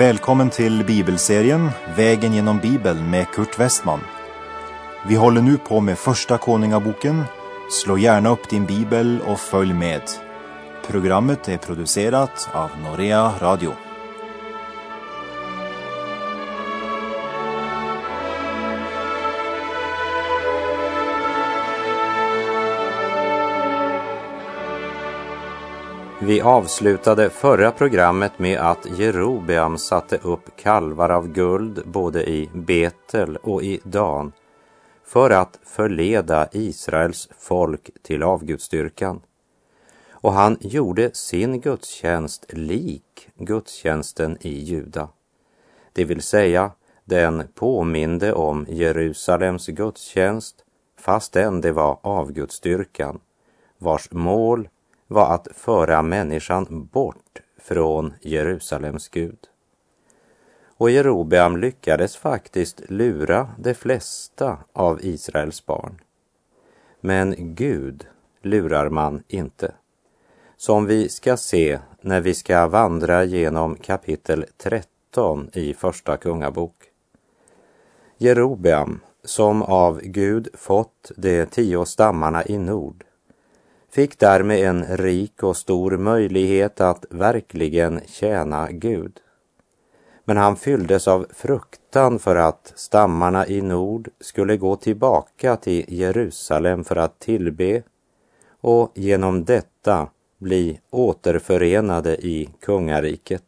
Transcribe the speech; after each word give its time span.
Välkommen 0.00 0.50
till 0.50 0.84
bibelserien 0.84 1.70
Vägen 1.96 2.34
genom 2.34 2.58
Bibeln 2.58 3.10
med 3.10 3.26
Kurt 3.30 3.58
Westman. 3.58 4.00
Vi 5.08 5.14
håller 5.14 5.42
nu 5.42 5.56
på 5.56 5.80
med 5.80 5.98
Första 5.98 6.38
Konungaboken. 6.38 7.24
Slå 7.70 7.98
gärna 7.98 8.30
upp 8.30 8.50
din 8.50 8.66
bibel 8.66 9.20
och 9.26 9.40
följ 9.40 9.72
med. 9.72 10.02
Programmet 10.86 11.48
är 11.48 11.58
producerat 11.58 12.48
av 12.52 12.70
Norea 12.84 13.32
Radio. 13.40 13.72
Vi 26.22 26.40
avslutade 26.40 27.30
förra 27.30 27.70
programmet 27.70 28.38
med 28.38 28.58
att 28.58 28.98
Jerobeam 28.98 29.78
satte 29.78 30.16
upp 30.16 30.56
kalvar 30.56 31.08
av 31.08 31.28
guld 31.28 31.82
både 31.86 32.30
i 32.30 32.50
Betel 32.54 33.36
och 33.36 33.62
i 33.62 33.80
Dan 33.84 34.32
för 35.04 35.30
att 35.30 35.58
förleda 35.62 36.48
Israels 36.52 37.28
folk 37.38 37.90
till 38.02 38.22
avgudstyrkan. 38.22 39.20
Och 40.10 40.32
han 40.32 40.56
gjorde 40.60 41.10
sin 41.14 41.60
gudstjänst 41.60 42.46
lik 42.48 43.28
gudstjänsten 43.36 44.38
i 44.40 44.58
Juda. 44.58 45.08
Det 45.92 46.04
vill 46.04 46.22
säga, 46.22 46.70
den 47.04 47.48
påminde 47.54 48.32
om 48.32 48.66
Jerusalems 48.68 49.66
gudstjänst 49.66 50.64
fastän 50.98 51.60
det 51.60 51.72
var 51.72 51.98
avgudstyrkan 52.02 53.20
vars 53.78 54.10
mål 54.12 54.68
var 55.10 55.34
att 55.34 55.48
föra 55.54 56.02
människan 56.02 56.88
bort 56.92 57.40
från 57.58 58.14
Jerusalems 58.20 59.08
Gud. 59.08 59.38
Och 60.76 60.90
Jerobeam 60.90 61.56
lyckades 61.56 62.16
faktiskt 62.16 62.90
lura 62.90 63.48
de 63.58 63.74
flesta 63.74 64.58
av 64.72 65.04
Israels 65.04 65.66
barn. 65.66 66.00
Men 67.00 67.54
Gud 67.54 68.06
lurar 68.42 68.88
man 68.88 69.22
inte. 69.28 69.74
Som 70.56 70.86
vi 70.86 71.08
ska 71.08 71.36
se 71.36 71.78
när 72.00 72.20
vi 72.20 72.34
ska 72.34 72.66
vandra 72.66 73.24
genom 73.24 73.74
kapitel 73.74 74.44
13 74.56 75.50
i 75.52 75.74
Första 75.74 76.16
Kungabok. 76.16 76.74
Jerobeam, 78.18 79.00
som 79.24 79.62
av 79.62 80.00
Gud 80.02 80.48
fått 80.54 81.10
de 81.16 81.46
tio 81.46 81.86
stammarna 81.86 82.46
i 82.46 82.58
nord, 82.58 83.04
fick 83.90 84.18
därmed 84.18 84.58
en 84.58 84.84
rik 84.84 85.42
och 85.42 85.56
stor 85.56 85.96
möjlighet 85.96 86.80
att 86.80 87.04
verkligen 87.10 88.00
tjäna 88.06 88.68
Gud. 88.70 89.20
Men 90.24 90.36
han 90.36 90.56
fylldes 90.56 91.08
av 91.08 91.26
fruktan 91.30 92.18
för 92.18 92.36
att 92.36 92.72
stammarna 92.76 93.46
i 93.46 93.60
nord 93.60 94.08
skulle 94.20 94.56
gå 94.56 94.76
tillbaka 94.76 95.56
till 95.56 95.84
Jerusalem 95.88 96.84
för 96.84 96.96
att 96.96 97.18
tillbe 97.18 97.82
och 98.60 98.92
genom 98.94 99.44
detta 99.44 100.08
bli 100.38 100.80
återförenade 100.90 102.16
i 102.26 102.48
kungariket. 102.60 103.44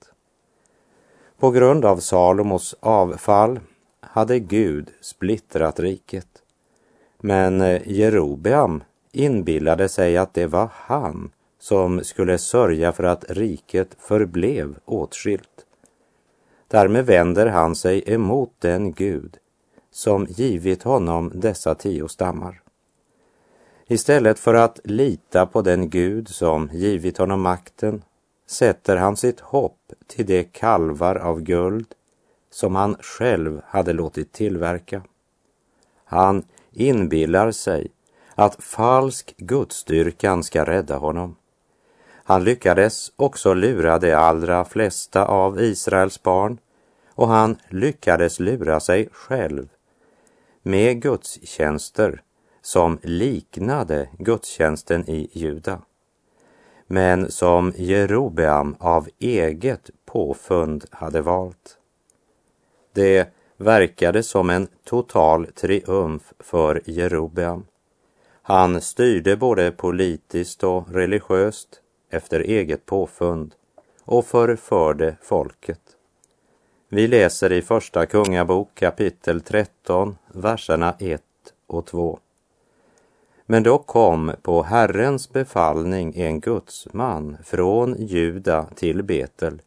På 1.39 1.51
grund 1.51 1.85
av 1.85 1.97
Salomos 1.97 2.75
avfall 2.81 3.61
hade 4.01 4.39
Gud 4.39 4.91
splittrat 5.01 5.81
riket. 5.81 6.29
Men 7.20 7.61
Jerobeam 7.85 8.83
inbillade 9.12 9.88
sig 9.88 10.16
att 10.16 10.34
det 10.34 10.46
var 10.46 10.70
han 10.72 11.30
som 11.58 12.05
skulle 12.05 12.39
sörja 12.39 12.92
för 12.92 13.05
att 13.05 13.24
riket 13.28 13.96
förblev 13.98 14.78
åtskilt. 14.84 15.67
Därmed 16.68 17.06
vänder 17.06 17.46
han 17.46 17.77
sig 17.77 18.02
emot 18.06 18.52
den 18.58 18.92
Gud 18.92 19.36
som 19.90 20.27
givit 20.27 20.83
honom 20.83 21.33
dessa 21.34 21.74
tio 21.74 22.08
stammar. 22.08 22.62
Istället 23.86 24.39
för 24.39 24.55
att 24.55 24.80
lita 24.84 25.46
på 25.46 25.62
den 25.62 25.90
Gud 25.90 26.28
som 26.28 26.70
givit 26.72 27.18
honom 27.18 27.40
makten 27.40 28.02
sätter 28.46 28.96
han 28.96 29.17
sitt 29.17 29.40
hopp 29.40 29.92
till 30.06 30.27
de 30.27 30.45
kalvar 30.45 31.17
av 31.17 31.40
guld 31.40 31.86
som 32.51 32.74
han 32.74 32.96
själv 33.01 33.61
hade 33.64 33.92
låtit 33.92 34.33
tillverka. 34.33 35.02
Han 36.05 36.45
inbillar 36.72 37.51
sig 37.51 37.90
att 38.35 38.63
falsk 38.65 39.35
gudstyrkan 39.37 40.45
ska 40.45 40.65
rädda 40.65 40.97
honom. 40.97 41.37
Han 42.25 42.45
lyckades 42.45 43.13
också 43.17 43.55
lura 43.55 43.98
de 43.98 44.15
allra 44.15 44.65
flesta 44.65 45.25
av 45.25 45.61
Israels 45.61 46.23
barn 46.23 46.59
och 47.15 47.29
han 47.29 47.57
lyckades 47.69 48.41
lura 48.41 48.81
sig 48.81 49.09
själv 49.13 49.69
med 50.63 51.03
gudstjänster 51.03 52.23
som 52.63 52.98
liknade 53.03 54.09
gudstjänsten 54.19 55.11
i 55.11 55.31
Juda 55.33 55.83
men 56.93 57.31
som 57.31 57.73
Jerobeam 57.77 58.77
av 58.79 59.09
eget 59.19 59.91
påfund 60.07 60.85
hade 60.91 61.23
valt. 61.23 61.79
Det 62.93 63.29
verkade 63.57 64.23
som 64.23 64.51
en 64.51 64.69
total 64.85 65.47
triumf 65.47 66.33
för 66.39 66.83
Jerobeam. 66.85 67.64
Han 68.42 68.80
styrde 68.80 69.36
både 69.36 69.70
politiskt 69.70 70.64
och 70.64 70.92
religiöst 70.92 71.80
efter 72.11 72.41
eget 72.41 72.86
påfund 72.86 73.55
och 74.05 74.27
förförde 74.27 75.17
folket. 75.23 75.80
Vi 76.89 77.08
läser 77.08 77.52
i 77.52 77.63
Första 77.63 78.07
Kungabok 78.07 78.75
kapitel 78.75 79.41
13, 79.41 80.17
verserna 80.33 80.95
1 80.98 81.23
och 81.67 81.86
2. 81.86 82.19
Men 83.47 83.63
då 83.63 83.79
kom 83.79 84.33
på 84.42 84.63
Herrens 84.63 85.33
befallning 85.33 86.13
en 86.17 86.41
gudsman 86.41 87.36
från 87.45 87.97
Juda 87.98 88.67
till 88.75 89.02
Betel 89.02 89.63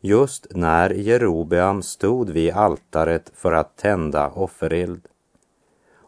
just 0.00 0.46
när 0.50 0.90
Jerobeam 0.90 1.82
stod 1.82 2.30
vid 2.30 2.52
altaret 2.52 3.32
för 3.34 3.52
att 3.52 3.76
tända 3.76 4.30
offereld. 4.30 5.00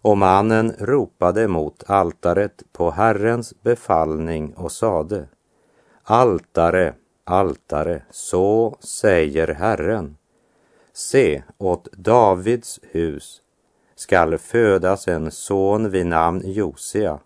Och 0.02 0.18
mannen 0.18 0.74
ropade 0.78 1.48
mot 1.48 1.84
altaret 1.90 2.62
på 2.72 2.90
Herrens 2.90 3.54
befallning 3.62 4.54
och 4.54 4.72
sade 4.72 5.28
Altare, 6.02 6.94
altare, 7.24 8.02
så 8.10 8.76
säger 8.80 9.48
Herren. 9.48 10.16
Se, 10.92 11.42
åt 11.58 11.92
Davids 11.92 12.80
hus 12.90 13.42
skall 13.94 14.38
födas 14.38 15.08
en 15.08 15.30
son 15.30 15.90
vid 15.90 16.06
namn 16.06 16.42
Josia. 16.44 17.18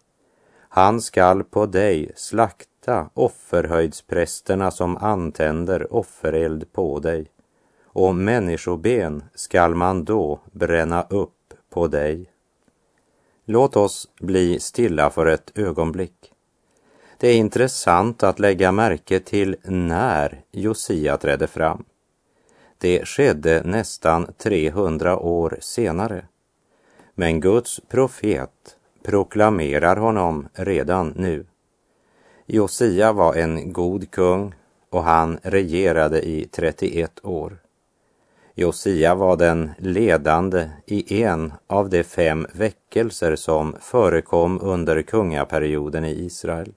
Han 0.68 1.00
skall 1.00 1.44
på 1.44 1.66
dig 1.66 2.12
slakta 2.16 3.10
offerhöjdsprästerna 3.14 4.70
som 4.70 4.96
antänder 4.96 5.94
offereld 5.94 6.72
på 6.72 6.98
dig 6.98 7.32
och 7.92 8.14
människoben 8.14 9.24
skall 9.34 9.74
man 9.74 10.04
då 10.04 10.40
bränna 10.52 11.02
upp 11.02 11.54
på 11.70 11.86
dig. 11.86 12.31
Låt 13.52 13.76
oss 13.76 14.08
bli 14.20 14.60
stilla 14.60 15.10
för 15.10 15.26
ett 15.26 15.58
ögonblick. 15.58 16.32
Det 17.18 17.28
är 17.28 17.36
intressant 17.36 18.22
att 18.22 18.38
lägga 18.38 18.72
märke 18.72 19.20
till 19.20 19.56
när 19.64 20.40
Josia 20.52 21.16
trädde 21.16 21.46
fram. 21.46 21.84
Det 22.78 23.08
skedde 23.08 23.62
nästan 23.64 24.32
300 24.38 25.18
år 25.18 25.58
senare. 25.60 26.24
Men 27.14 27.40
Guds 27.40 27.80
profet 27.88 28.76
proklamerar 29.02 29.96
honom 29.96 30.48
redan 30.52 31.12
nu. 31.16 31.46
Josia 32.46 33.12
var 33.12 33.34
en 33.34 33.72
god 33.72 34.10
kung 34.10 34.54
och 34.90 35.02
han 35.02 35.38
regerade 35.42 36.28
i 36.28 36.48
31 36.52 37.20
år. 37.22 37.61
Josia 38.54 39.14
var 39.14 39.36
den 39.36 39.70
ledande 39.78 40.70
i 40.86 41.22
en 41.22 41.52
av 41.66 41.90
de 41.90 42.04
fem 42.04 42.46
väckelser 42.52 43.36
som 43.36 43.76
förekom 43.80 44.60
under 44.62 45.02
kungaperioden 45.02 46.04
i 46.04 46.10
Israel. 46.10 46.72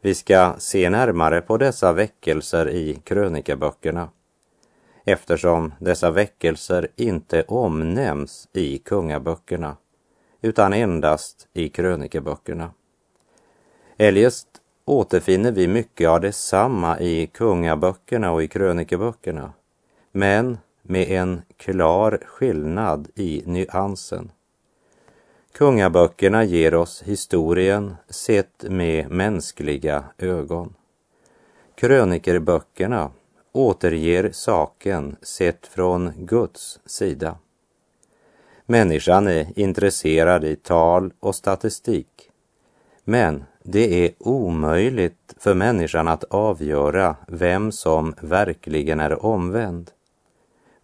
Vi 0.00 0.14
ska 0.14 0.54
se 0.58 0.90
närmare 0.90 1.40
på 1.40 1.56
dessa 1.56 1.92
väckelser 1.92 2.68
i 2.68 2.94
krönikeböckerna 3.04 4.08
eftersom 5.04 5.74
dessa 5.78 6.10
väckelser 6.10 6.88
inte 6.96 7.42
omnämns 7.42 8.48
i 8.52 8.78
kungaböckerna 8.78 9.76
utan 10.40 10.72
endast 10.72 11.48
i 11.52 11.68
krönikeböckerna. 11.68 12.70
Eljest 13.96 14.48
återfinner 14.84 15.52
vi 15.52 15.68
mycket 15.68 16.08
av 16.08 16.20
detsamma 16.20 17.00
i 17.00 17.26
kungaböckerna 17.26 18.32
och 18.32 18.42
i 18.42 18.48
krönikeböckerna 18.48 19.52
men 20.12 20.58
med 20.82 21.10
en 21.10 21.42
klar 21.56 22.18
skillnad 22.26 23.08
i 23.14 23.42
nyansen. 23.46 24.32
Kungaböckerna 25.52 26.44
ger 26.44 26.74
oss 26.74 27.02
historien 27.02 27.96
sett 28.08 28.64
med 28.68 29.10
mänskliga 29.10 30.04
ögon. 30.18 30.74
Krönikerböckerna 31.74 33.10
återger 33.52 34.30
saken 34.32 35.16
sett 35.22 35.66
från 35.66 36.12
Guds 36.16 36.80
sida. 36.86 37.36
Människan 38.66 39.28
är 39.28 39.58
intresserad 39.58 40.44
i 40.44 40.56
tal 40.56 41.12
och 41.20 41.34
statistik. 41.34 42.30
Men 43.04 43.44
det 43.62 44.04
är 44.06 44.12
omöjligt 44.18 45.34
för 45.38 45.54
människan 45.54 46.08
att 46.08 46.24
avgöra 46.24 47.16
vem 47.28 47.72
som 47.72 48.14
verkligen 48.20 49.00
är 49.00 49.24
omvänd. 49.24 49.90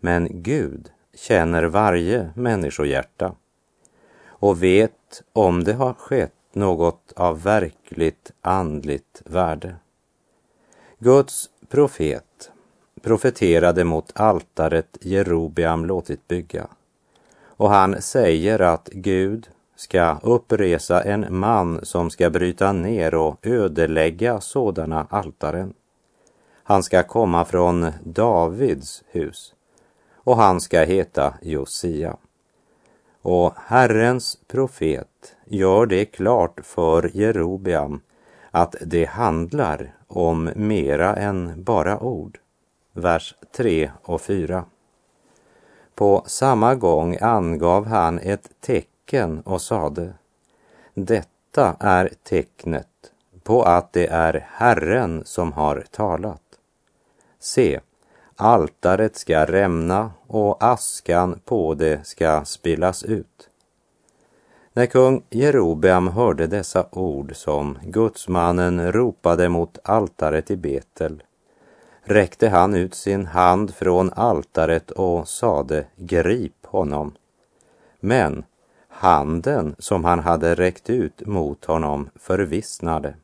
Men 0.00 0.28
Gud 0.30 0.90
känner 1.14 1.64
varje 1.64 2.30
människohjärta 2.34 3.34
och 4.28 4.62
vet 4.62 5.22
om 5.32 5.64
det 5.64 5.72
har 5.72 5.94
skett 5.94 6.32
något 6.52 7.12
av 7.16 7.42
verkligt 7.42 8.32
andligt 8.40 9.22
värde. 9.24 9.76
Guds 10.98 11.50
profet 11.68 12.50
profeterade 13.02 13.84
mot 13.84 14.20
altaret 14.20 14.98
Jerobeam 15.00 15.84
låtit 15.84 16.28
bygga 16.28 16.68
och 17.58 17.70
han 17.70 18.02
säger 18.02 18.60
att 18.60 18.88
Gud 18.92 19.48
ska 19.76 20.18
uppresa 20.22 21.02
en 21.02 21.26
man 21.30 21.80
som 21.82 22.10
ska 22.10 22.30
bryta 22.30 22.72
ner 22.72 23.14
och 23.14 23.46
ödelägga 23.46 24.40
sådana 24.40 25.06
altaren. 25.10 25.74
Han 26.62 26.82
ska 26.82 27.02
komma 27.02 27.44
från 27.44 27.92
Davids 28.04 29.02
hus 29.06 29.54
och 30.28 30.36
han 30.36 30.60
ska 30.60 30.80
heta 30.80 31.34
Josia. 31.42 32.16
Och 33.22 33.52
Herrens 33.56 34.38
profet 34.46 35.36
gör 35.44 35.86
det 35.86 36.04
klart 36.04 36.60
för 36.62 37.10
Jerobeam 37.16 38.00
att 38.50 38.76
det 38.80 39.04
handlar 39.04 39.94
om 40.06 40.50
mera 40.56 41.16
än 41.16 41.64
bara 41.64 42.00
ord. 42.00 42.38
Vers 42.92 43.34
3 43.56 43.90
och 44.02 44.20
4. 44.20 44.64
På 45.94 46.22
samma 46.26 46.74
gång 46.74 47.16
angav 47.20 47.86
han 47.86 48.18
ett 48.18 48.50
tecken 48.60 49.40
och 49.40 49.62
sade 49.62 50.12
Detta 50.94 51.76
är 51.80 52.10
tecknet 52.22 53.12
på 53.42 53.62
att 53.62 53.92
det 53.92 54.06
är 54.06 54.46
Herren 54.52 55.22
som 55.24 55.52
har 55.52 55.84
talat. 55.90 56.42
Se, 57.38 57.80
altaret 58.36 59.16
ska 59.16 59.44
rämna 59.44 60.10
och 60.28 60.64
askan 60.64 61.40
på 61.44 61.74
det 61.74 62.06
ska 62.06 62.44
spillas 62.44 63.02
ut. 63.02 63.50
När 64.72 64.86
kung 64.86 65.22
Jerobeam 65.30 66.08
hörde 66.08 66.46
dessa 66.46 66.86
ord 66.92 67.36
som 67.36 67.78
gudsmannen 67.82 68.92
ropade 68.92 69.48
mot 69.48 69.78
altaret 69.84 70.50
i 70.50 70.56
Betel 70.56 71.22
räckte 72.02 72.48
han 72.48 72.74
ut 72.74 72.94
sin 72.94 73.26
hand 73.26 73.74
från 73.74 74.12
altaret 74.12 74.90
och 74.90 75.28
sade 75.28 75.84
grip 75.96 76.66
honom. 76.66 77.12
Men 78.00 78.44
handen 78.88 79.76
som 79.78 80.04
han 80.04 80.18
hade 80.18 80.54
räckt 80.54 80.90
ut 80.90 81.26
mot 81.26 81.64
honom 81.64 82.10
förvissnade 82.16 83.14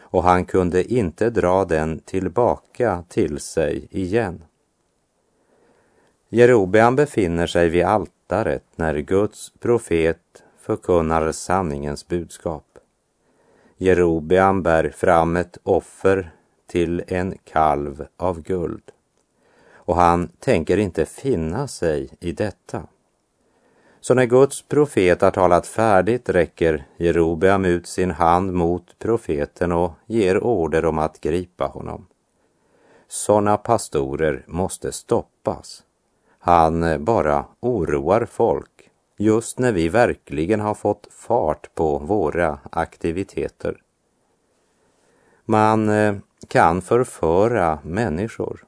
och 0.00 0.22
han 0.22 0.44
kunde 0.44 0.92
inte 0.92 1.30
dra 1.30 1.64
den 1.64 1.98
tillbaka 1.98 3.04
till 3.08 3.40
sig 3.40 3.88
igen. 3.90 4.44
Jerobeam 6.34 6.96
befinner 6.96 7.46
sig 7.46 7.68
vid 7.68 7.84
altaret 7.84 8.64
när 8.76 8.98
Guds 8.98 9.52
profet 9.60 10.42
förkunnar 10.58 11.32
sanningens 11.32 12.08
budskap. 12.08 12.78
Jerobeam 13.76 14.62
bär 14.62 14.90
fram 14.90 15.36
ett 15.36 15.58
offer 15.62 16.30
till 16.66 17.02
en 17.06 17.38
kalv 17.44 18.06
av 18.16 18.42
guld 18.42 18.82
och 19.74 19.96
han 19.96 20.28
tänker 20.28 20.76
inte 20.76 21.06
finna 21.06 21.68
sig 21.68 22.10
i 22.20 22.32
detta. 22.32 22.82
Så 24.00 24.14
när 24.14 24.26
Guds 24.26 24.62
profet 24.62 25.20
har 25.20 25.30
talat 25.30 25.66
färdigt 25.66 26.28
räcker 26.28 26.86
Jerobeam 26.96 27.64
ut 27.64 27.86
sin 27.86 28.10
hand 28.10 28.52
mot 28.52 28.98
profeten 28.98 29.72
och 29.72 29.92
ger 30.06 30.44
order 30.44 30.84
om 30.84 30.98
att 30.98 31.20
gripa 31.20 31.66
honom. 31.66 32.06
Sådana 33.08 33.56
pastorer 33.56 34.44
måste 34.46 34.92
stoppas. 34.92 35.84
Han 36.44 37.04
bara 37.04 37.44
oroar 37.60 38.24
folk 38.24 38.90
just 39.16 39.58
när 39.58 39.72
vi 39.72 39.88
verkligen 39.88 40.60
har 40.60 40.74
fått 40.74 41.08
fart 41.10 41.74
på 41.74 41.98
våra 41.98 42.58
aktiviteter. 42.70 43.82
Man 45.44 45.88
eh, 45.88 46.14
kan 46.48 46.82
förföra 46.82 47.78
människor 47.82 48.64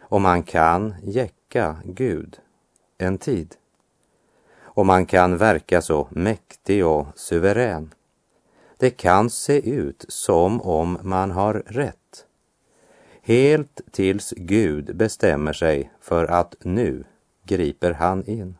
och 0.00 0.20
man 0.20 0.42
kan 0.42 0.94
jäcka 1.02 1.76
Gud 1.84 2.38
en 2.98 3.18
tid. 3.18 3.54
Och 4.60 4.86
man 4.86 5.06
kan 5.06 5.36
verka 5.36 5.82
så 5.82 6.08
mäktig 6.10 6.86
och 6.86 7.06
suverän. 7.14 7.94
Det 8.78 8.90
kan 8.90 9.30
se 9.30 9.70
ut 9.70 10.04
som 10.08 10.60
om 10.60 10.98
man 11.02 11.30
har 11.30 11.54
rätt. 11.66 12.03
Helt 13.26 13.80
tills 13.90 14.34
Gud 14.36 14.96
bestämmer 14.96 15.52
sig 15.52 15.92
för 16.00 16.24
att 16.24 16.54
nu 16.60 17.04
griper 17.44 17.92
han 17.92 18.24
in. 18.26 18.56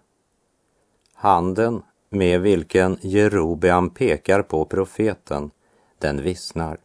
Handen 1.15 1.83
med 2.11 2.41
vilken 2.41 2.99
Jerobeam 3.01 3.91
pekar 3.91 4.43
på 4.43 4.65
profeten, 4.65 5.51
den 5.99 6.23
vissnar. 6.23 6.79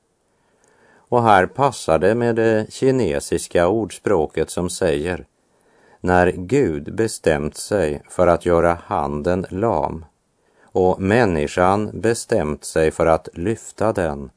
Och 0.95 1.23
här 1.23 1.45
passar 1.45 1.99
det 1.99 2.15
med 2.15 2.35
det 2.35 2.73
kinesiska 2.73 3.67
ordspråket 3.67 4.49
som 4.49 4.69
säger 4.69 5.25
när 6.01 6.31
Gud 6.31 6.95
bestämt 6.95 7.57
sig 7.57 8.01
för 8.09 8.27
att 8.27 8.45
göra 8.45 8.73
handen 8.73 9.45
lam 9.49 10.05
och 10.61 11.01
människan 11.01 11.91
bestämt 11.93 12.63
sig 12.63 12.91
för 12.91 13.05
att 13.05 13.29
lyfta 13.33 13.93
den, 13.93 14.29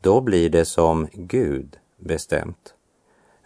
då 0.00 0.20
blir 0.20 0.50
det 0.50 0.64
som 0.64 1.08
Gud 1.12 1.78
bestämt. 1.96 2.74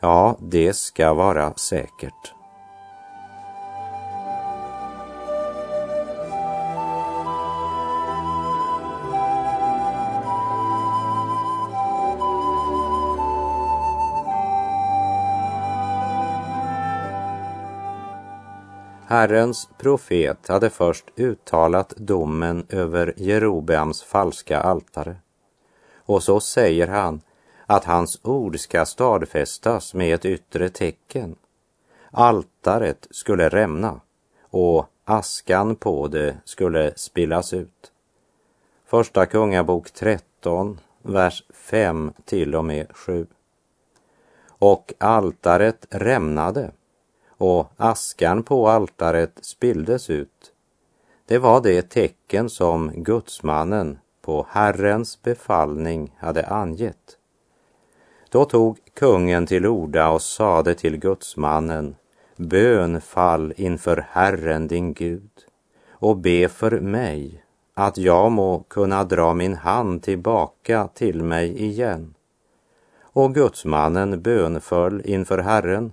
Ja, 0.06 0.36
det 0.40 0.76
ska 0.76 1.14
vara 1.14 1.54
säkert. 1.54 2.34
Herrens 19.06 19.68
profet 19.78 20.48
hade 20.48 20.70
först 20.70 21.04
uttalat 21.16 21.94
domen 21.96 22.66
över 22.68 23.14
Jerobeams 23.16 24.02
falska 24.02 24.60
altare. 24.60 25.16
Och 25.96 26.22
så 26.22 26.40
säger 26.40 26.88
han 26.88 27.20
att 27.66 27.84
hans 27.84 28.20
ord 28.22 28.60
ska 28.60 28.86
stadfästas 28.86 29.94
med 29.94 30.14
ett 30.14 30.24
yttre 30.24 30.68
tecken. 30.68 31.36
Altaret 32.10 33.06
skulle 33.10 33.48
rämna 33.48 34.00
och 34.50 34.86
askan 35.04 35.76
på 35.76 36.08
det 36.08 36.36
skulle 36.44 36.92
spillas 36.96 37.52
ut. 37.52 37.92
Första 38.86 39.26
Kungabok 39.26 39.90
13, 39.90 40.80
vers 41.02 41.42
5 41.54 42.12
till 42.24 42.54
och 42.54 42.64
med 42.64 42.96
7. 42.96 43.26
Och 44.48 44.94
altaret 44.98 45.86
rämnade 45.90 46.70
och 47.38 47.72
askan 47.76 48.42
på 48.42 48.68
altaret 48.68 49.38
spilldes 49.42 50.10
ut. 50.10 50.52
Det 51.26 51.38
var 51.38 51.60
det 51.60 51.82
tecken 51.82 52.50
som 52.50 52.92
gudsmannen 53.02 53.98
på 54.22 54.46
Herrens 54.50 55.22
befallning 55.22 56.16
hade 56.18 56.46
angett. 56.46 57.15
Då 58.36 58.44
tog 58.44 58.78
kungen 58.94 59.46
till 59.46 59.66
orda 59.66 60.10
och 60.10 60.22
sade 60.22 60.74
till 60.74 60.96
gudsmannen, 60.96 61.96
bön 62.36 63.00
fall 63.00 63.52
inför 63.56 64.06
Herren 64.10 64.68
din 64.68 64.94
Gud 64.94 65.30
och 65.90 66.16
be 66.16 66.48
för 66.48 66.80
mig 66.80 67.44
att 67.74 67.98
jag 67.98 68.32
må 68.32 68.58
kunna 68.68 69.04
dra 69.04 69.34
min 69.34 69.54
hand 69.54 70.02
tillbaka 70.02 70.88
till 70.94 71.22
mig 71.22 71.62
igen. 71.62 72.14
Och 73.00 73.34
gudsmannen 73.34 74.22
bönföll 74.22 75.02
inför 75.04 75.38
Herren 75.38 75.92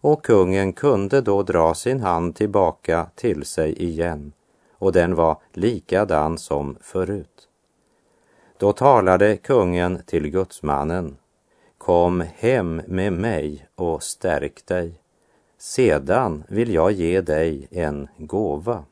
och 0.00 0.24
kungen 0.24 0.72
kunde 0.72 1.20
då 1.20 1.42
dra 1.42 1.74
sin 1.74 2.00
hand 2.00 2.36
tillbaka 2.36 3.06
till 3.14 3.44
sig 3.44 3.82
igen 3.82 4.32
och 4.78 4.92
den 4.92 5.14
var 5.14 5.36
likadan 5.52 6.38
som 6.38 6.76
förut. 6.80 7.48
Då 8.58 8.72
talade 8.72 9.36
kungen 9.36 10.02
till 10.06 10.30
gudsmannen 10.30 11.16
Kom 11.84 12.24
hem 12.36 12.82
med 12.86 13.12
mig 13.12 13.66
och 13.74 14.02
stärk 14.02 14.66
dig. 14.66 14.94
Sedan 15.58 16.44
vill 16.48 16.74
jag 16.74 16.92
ge 16.92 17.20
dig 17.20 17.68
en 17.70 18.08
gåva. 18.16 18.84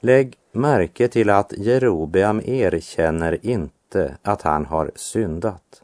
Lägg 0.00 0.36
märke 0.52 1.08
till 1.08 1.30
att 1.30 1.52
Jerobeam 1.56 2.40
erkänner 2.44 3.46
inte 3.46 4.16
att 4.22 4.42
han 4.42 4.66
har 4.66 4.90
syndat. 4.94 5.82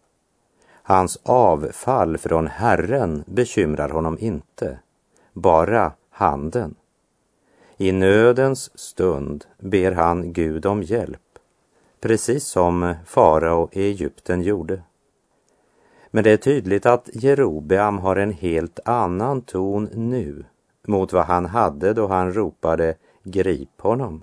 Hans 0.82 1.18
avfall 1.22 2.18
från 2.18 2.46
Herren 2.46 3.24
bekymrar 3.26 3.88
honom 3.88 4.18
inte, 4.20 4.78
bara 5.32 5.92
handen. 6.10 6.74
I 7.76 7.92
nödens 7.92 8.78
stund 8.78 9.44
ber 9.58 9.92
han 9.92 10.32
Gud 10.32 10.66
om 10.66 10.82
hjälp, 10.82 11.38
precis 12.00 12.44
som 12.44 12.94
farao 13.06 13.68
i 13.72 13.82
Egypten 13.82 14.42
gjorde. 14.42 14.82
Men 16.14 16.24
det 16.24 16.30
är 16.30 16.36
tydligt 16.36 16.86
att 16.86 17.08
Jerobeam 17.12 17.98
har 17.98 18.16
en 18.16 18.32
helt 18.32 18.80
annan 18.84 19.42
ton 19.42 19.88
nu 19.94 20.44
mot 20.86 21.12
vad 21.12 21.24
han 21.24 21.46
hade 21.46 21.92
då 21.92 22.06
han 22.06 22.32
ropade 22.32 22.94
grip 23.22 23.80
honom. 23.80 24.22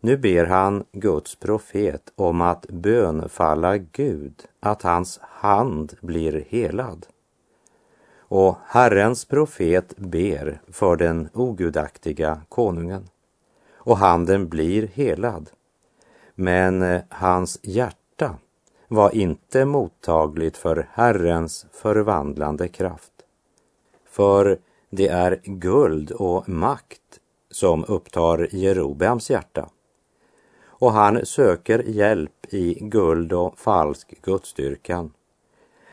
Nu 0.00 0.16
ber 0.16 0.44
han 0.44 0.84
Guds 0.92 1.36
profet 1.36 2.12
om 2.16 2.40
att 2.40 2.66
bönfalla 2.66 3.76
Gud 3.78 4.34
att 4.60 4.82
hans 4.82 5.18
hand 5.22 5.94
blir 6.00 6.44
helad. 6.48 7.06
Och 8.18 8.56
Herrens 8.66 9.24
profet 9.24 9.96
ber 9.96 10.60
för 10.72 10.96
den 10.96 11.28
ogudaktiga 11.34 12.40
konungen. 12.48 13.08
Och 13.74 13.96
handen 13.98 14.48
blir 14.48 14.86
helad. 14.86 15.50
Men 16.34 16.82
eh, 16.82 17.00
hans 17.08 17.58
hjärta 17.62 17.97
var 18.88 19.14
inte 19.14 19.64
mottagligt 19.64 20.56
för 20.56 20.88
Herrens 20.92 21.66
förvandlande 21.72 22.68
kraft. 22.68 23.12
För 24.10 24.58
det 24.90 25.08
är 25.08 25.40
guld 25.44 26.10
och 26.10 26.48
makt 26.48 27.20
som 27.50 27.84
upptar 27.88 28.48
Jerobeams 28.54 29.30
hjärta. 29.30 29.68
Och 30.66 30.92
han 30.92 31.26
söker 31.26 31.78
hjälp 31.78 32.46
i 32.50 32.74
guld 32.80 33.32
och 33.32 33.58
falsk 33.58 34.22
gudstyrkan. 34.22 35.12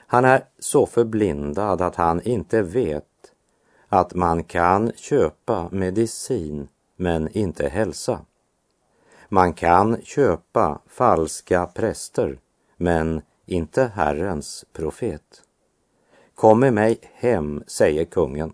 Han 0.08 0.26
är 0.26 0.44
så 0.60 0.86
förblindad 0.86 1.82
att 1.82 1.96
han 1.96 2.22
inte 2.22 2.62
vet 2.62 3.06
att 3.88 4.14
man 4.14 4.44
kan 4.44 4.92
köpa 4.96 5.70
medicin 5.72 6.68
men 6.96 7.38
inte 7.38 7.68
hälsa. 7.68 8.20
Man 9.30 9.54
kan 9.54 10.02
köpa 10.02 10.82
falska 10.88 11.66
präster 11.66 12.40
men 12.78 13.22
inte 13.46 13.92
Herrens 13.96 14.66
profet. 14.74 15.44
Kom 16.36 16.60
med 16.60 16.74
mig 16.74 16.98
hem, 17.14 17.64
säger 17.68 18.06
kungen, 18.06 18.54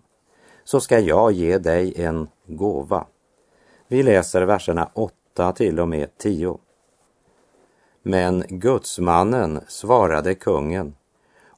så 0.64 0.80
ska 0.80 0.98
jag 0.98 1.32
ge 1.32 1.58
dig 1.58 2.02
en 2.02 2.28
gåva. 2.46 3.06
Vi 3.88 4.02
läser 4.02 4.42
verserna 4.42 4.90
8 4.94 5.52
till 5.52 5.80
och 5.80 5.88
med 5.88 6.18
10. 6.18 6.58
Men 8.02 8.44
gudsmannen 8.48 9.60
svarade 9.68 10.34
kungen, 10.34 10.94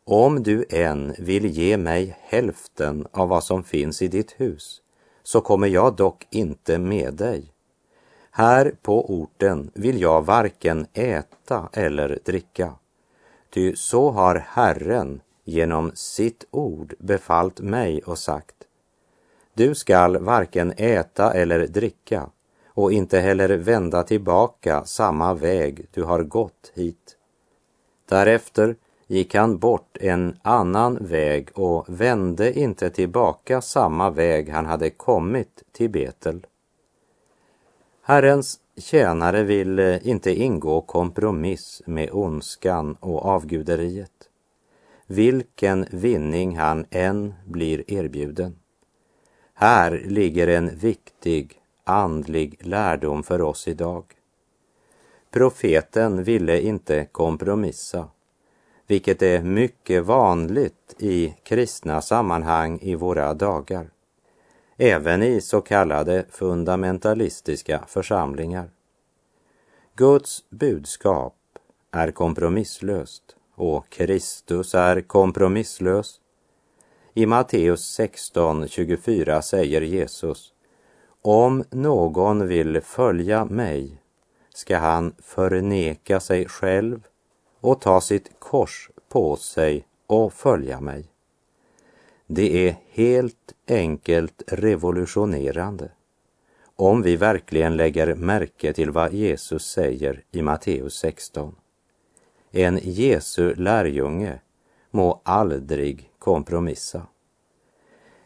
om 0.04 0.42
du 0.42 0.64
än 0.70 1.14
vill 1.18 1.46
ge 1.46 1.76
mig 1.76 2.18
hälften 2.20 3.06
av 3.12 3.28
vad 3.28 3.44
som 3.44 3.64
finns 3.64 4.02
i 4.02 4.08
ditt 4.08 4.32
hus, 4.32 4.82
så 5.22 5.40
kommer 5.40 5.66
jag 5.66 5.96
dock 5.96 6.26
inte 6.30 6.78
med 6.78 7.14
dig. 7.14 7.53
Här 8.36 8.74
på 8.82 9.10
orten 9.10 9.70
vill 9.74 10.00
jag 10.00 10.24
varken 10.24 10.86
äta 10.92 11.68
eller 11.72 12.18
dricka, 12.24 12.72
ty 13.50 13.76
så 13.76 14.10
har 14.10 14.34
Herren 14.48 15.20
genom 15.44 15.92
sitt 15.94 16.44
ord 16.50 16.94
befallt 16.98 17.60
mig 17.60 18.02
och 18.02 18.18
sagt, 18.18 18.54
du 19.54 19.74
skall 19.74 20.18
varken 20.18 20.72
äta 20.76 21.32
eller 21.32 21.66
dricka 21.66 22.30
och 22.66 22.92
inte 22.92 23.20
heller 23.20 23.48
vända 23.48 24.02
tillbaka 24.02 24.84
samma 24.84 25.34
väg 25.34 25.86
du 25.92 26.02
har 26.02 26.22
gått 26.22 26.72
hit. 26.74 27.16
Därefter 28.08 28.76
gick 29.06 29.34
han 29.34 29.58
bort 29.58 29.96
en 30.00 30.36
annan 30.42 30.98
väg 31.00 31.48
och 31.54 31.84
vände 31.88 32.58
inte 32.58 32.90
tillbaka 32.90 33.60
samma 33.60 34.10
väg 34.10 34.48
han 34.48 34.66
hade 34.66 34.90
kommit 34.90 35.62
till 35.72 35.90
Betel. 35.90 36.46
Herrens 38.06 38.60
tjänare 38.76 39.42
vill 39.42 39.78
eh, 39.78 40.08
inte 40.08 40.34
ingå 40.34 40.80
kompromiss 40.80 41.82
med 41.86 42.10
ondskan 42.12 42.96
och 43.00 43.24
avguderiet, 43.24 44.28
vilken 45.06 45.86
vinning 45.90 46.56
han 46.58 46.86
än 46.90 47.34
blir 47.44 47.90
erbjuden. 47.90 48.56
Här 49.54 50.02
ligger 50.04 50.48
en 50.48 50.78
viktig 50.78 51.60
andlig 51.84 52.56
lärdom 52.60 53.22
för 53.22 53.40
oss 53.40 53.68
idag. 53.68 54.04
Profeten 55.30 56.24
ville 56.24 56.60
inte 56.60 57.06
kompromissa, 57.12 58.08
vilket 58.86 59.22
är 59.22 59.42
mycket 59.42 60.04
vanligt 60.04 60.94
i 60.98 61.34
kristna 61.42 62.02
sammanhang 62.02 62.78
i 62.82 62.94
våra 62.94 63.34
dagar, 63.34 63.90
även 64.76 65.22
i 65.22 65.40
så 65.40 65.60
kallade 65.60 66.24
fundamentalistiska 66.30 67.84
församlingar. 67.88 68.70
Guds 69.96 70.50
budskap 70.50 71.34
är 71.90 72.10
kompromisslöst 72.10 73.36
och 73.54 73.88
Kristus 73.88 74.74
är 74.74 75.00
kompromisslös. 75.00 76.20
I 77.14 77.26
Matteus 77.26 77.98
16.24 77.98 79.40
säger 79.40 79.80
Jesus 79.80 80.52
om 81.22 81.64
någon 81.70 82.48
vill 82.48 82.80
följa 82.80 83.44
mig 83.44 84.00
ska 84.54 84.78
han 84.78 85.14
förneka 85.18 86.20
sig 86.20 86.48
själv 86.48 87.06
och 87.60 87.80
ta 87.80 88.00
sitt 88.00 88.30
kors 88.38 88.90
på 89.08 89.36
sig 89.36 89.86
och 90.06 90.32
följa 90.32 90.80
mig. 90.80 91.13
Det 92.26 92.68
är 92.68 92.76
helt 92.90 93.54
enkelt 93.68 94.42
revolutionerande 94.46 95.90
om 96.76 97.02
vi 97.02 97.16
verkligen 97.16 97.76
lägger 97.76 98.14
märke 98.14 98.72
till 98.72 98.90
vad 98.90 99.12
Jesus 99.12 99.66
säger 99.66 100.22
i 100.30 100.42
Matteus 100.42 100.94
16. 100.94 101.54
En 102.50 102.80
Jesu 102.82 103.54
lärjunge 103.54 104.40
må 104.90 105.20
aldrig 105.24 106.10
kompromissa. 106.18 107.06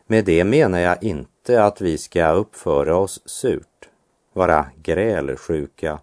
Med 0.06 0.24
det 0.24 0.44
menar 0.44 0.78
jag 0.78 1.02
inte 1.02 1.64
att 1.64 1.80
vi 1.80 1.98
ska 1.98 2.32
uppföra 2.32 2.96
oss 2.96 3.22
surt, 3.24 3.88
vara 4.32 4.66
grälsjuka 4.82 6.00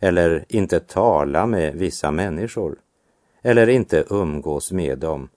eller 0.00 0.44
inte 0.48 0.80
tala 0.80 1.46
med 1.46 1.74
vissa 1.74 2.10
människor 2.10 2.78
eller 3.42 3.68
inte 3.68 4.04
umgås 4.10 4.72
med 4.72 4.98
dem. 4.98 5.28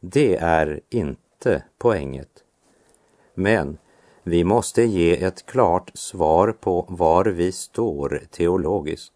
Det 0.00 0.36
är 0.36 0.80
inte 0.90 1.29
poänget. 1.78 2.44
Men 3.34 3.78
vi 4.22 4.44
måste 4.44 4.82
ge 4.82 5.24
ett 5.24 5.46
klart 5.46 5.90
svar 5.94 6.52
på 6.60 6.86
var 6.88 7.24
vi 7.24 7.52
står 7.52 8.22
teologiskt 8.30 9.12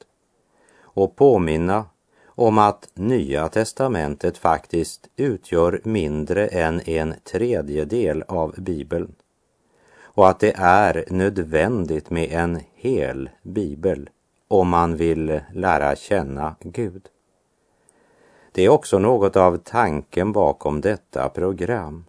och 0.81 1.17
påminna 1.17 1.85
om 2.27 2.59
att 2.59 2.89
Nya 2.95 3.49
testamentet 3.49 4.39
faktiskt 4.39 5.09
utgör 5.17 5.81
mindre 5.85 6.47
än 6.47 6.81
en 6.89 7.15
tredjedel 7.25 8.23
av 8.29 8.55
Bibeln 8.59 9.15
och 10.03 10.29
att 10.29 10.41
det 10.41 10.53
är 10.57 11.05
nödvändigt 11.11 12.11
med 12.11 12.33
en 12.33 12.61
hel 12.75 13.31
bibel 13.43 14.11
om 14.49 14.69
man 14.69 14.97
vill 14.97 15.41
lära 15.53 15.97
känna 15.97 16.57
Gud. 16.61 17.09
Det 18.53 18.63
är 18.65 18.69
också 18.69 18.99
något 18.99 19.37
av 19.37 19.57
tanken 19.57 20.33
bakom 20.33 20.81
detta 20.81 21.29
program, 21.29 22.05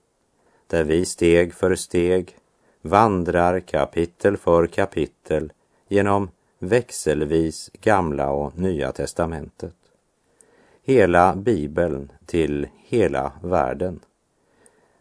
där 0.76 0.84
vi 0.84 1.06
steg 1.06 1.54
för 1.54 1.76
steg 1.76 2.36
vandrar 2.82 3.60
kapitel 3.60 4.38
för 4.38 4.68
kapitel 4.68 5.54
genom 5.88 6.30
växelvis 6.60 7.72
Gamla 7.82 8.30
och 8.32 8.58
Nya 8.58 8.92
testamentet 8.92 9.76
hela 10.84 11.36
Bibeln 11.36 12.12
till 12.26 12.68
hela 12.78 13.32
världen. 13.44 14.00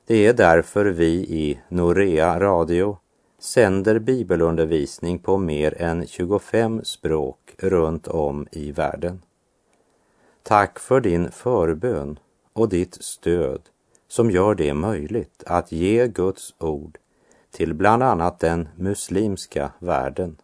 Det 0.07 0.27
är 0.27 0.33
därför 0.33 0.85
vi 0.85 1.13
i 1.13 1.61
Norea 1.69 2.41
Radio 2.41 2.99
sänder 3.39 3.99
bibelundervisning 3.99 5.19
på 5.19 5.39
mer 5.39 5.83
än 5.83 6.07
25 6.07 6.85
språk 6.85 7.55
runt 7.59 8.09
om 8.09 8.47
i 8.53 8.73
världen. 8.73 9.23
Tack 10.43 10.79
för 10.79 11.01
din 11.01 11.31
förbön 11.31 12.19
och 12.53 12.69
ditt 12.69 12.95
stöd 12.95 13.61
som 14.09 14.31
gör 14.31 14.55
det 14.55 14.75
möjligt 14.75 15.45
att 15.47 15.73
ge 15.73 16.09
Guds 16.09 16.55
ord 16.59 16.99
till 17.51 17.75
bland 17.75 18.03
annat 18.03 18.41
den 18.41 18.69
muslimska 18.77 19.73
världen. 19.79 20.37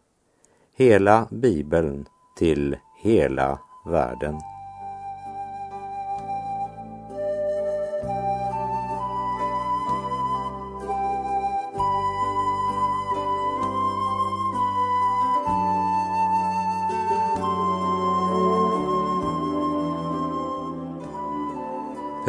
Hela 0.77 1.29
Bibeln 1.31 2.07
till 2.39 2.77
hela 3.03 3.59
världen. 3.87 4.35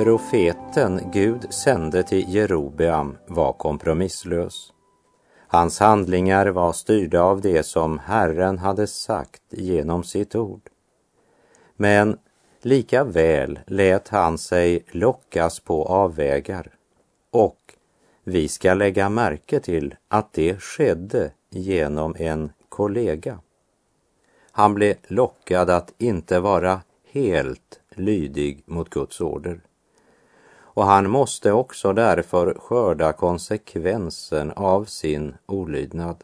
Profeten 0.03 1.11
Gud 1.11 1.53
sände 1.53 2.03
till 2.03 2.33
Jerobeam 2.33 3.17
var 3.27 3.53
kompromisslös. 3.53 4.73
Hans 5.47 5.79
handlingar 5.79 6.47
var 6.47 6.73
styrda 6.73 7.21
av 7.21 7.41
det 7.41 7.63
som 7.63 7.99
Herren 7.99 8.57
hade 8.57 8.87
sagt 8.87 9.41
genom 9.49 10.03
sitt 10.03 10.35
ord. 10.35 10.61
Men 11.75 12.17
lika 12.61 13.03
väl 13.03 13.59
lät 13.67 14.07
han 14.07 14.37
sig 14.37 14.85
lockas 14.91 15.59
på 15.59 15.85
avvägar 15.85 16.71
och 17.31 17.59
vi 18.23 18.47
ska 18.47 18.73
lägga 18.73 19.09
märke 19.09 19.59
till 19.59 19.95
att 20.07 20.33
det 20.33 20.61
skedde 20.61 21.31
genom 21.49 22.15
en 22.19 22.51
kollega. 22.69 23.39
Han 24.51 24.73
blev 24.73 24.95
lockad 25.07 25.69
att 25.69 25.93
inte 25.97 26.39
vara 26.39 26.81
helt 27.11 27.79
lydig 27.95 28.63
mot 28.65 28.89
Guds 28.89 29.21
order. 29.21 29.61
Och 30.73 30.85
han 30.85 31.09
måste 31.09 31.51
också 31.51 31.93
därför 31.93 32.53
skörda 32.53 33.13
konsekvensen 33.13 34.51
av 34.51 34.85
sin 34.85 35.35
olydnad. 35.45 36.23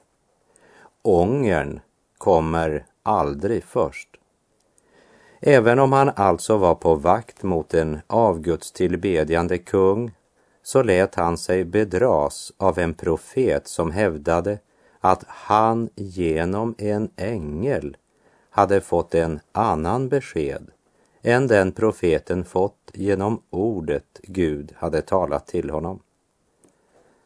Ångern 1.02 1.80
kommer 2.18 2.86
aldrig 3.04 3.64
först. 3.64 4.10
Även 5.40 5.80
om 5.80 5.92
han 5.92 6.12
alltså 6.16 6.58
var 6.58 6.76
på 6.76 6.96
vakt 6.96 7.44
mot 7.44 7.74
en 7.74 8.00
avgudstillbedjande 8.08 9.58
kung 9.58 10.12
så 10.64 10.84
lät 10.84 11.16
han 11.16 11.38
sig 11.38 11.66
bedras 11.66 12.52
av 12.58 12.80
en 12.80 12.94
profet 12.94 13.68
som 13.68 13.92
hävdade 13.92 14.60
att 15.00 15.24
han 15.28 15.90
genom 15.96 16.76
en 16.78 17.10
ängel 17.16 17.98
hade 18.50 18.82
fått 18.82 19.16
en 19.16 19.40
annan 19.52 20.10
besked 20.10 20.72
än 21.28 21.48
den 21.48 21.72
profeten 21.72 22.46
fått 22.46 22.92
genom 22.94 23.42
ordet 23.50 24.20
Gud 24.24 24.74
hade 24.78 25.02
talat 25.02 25.48
till 25.48 25.70
honom. 25.70 26.00